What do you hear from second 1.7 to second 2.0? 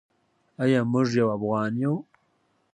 یو؟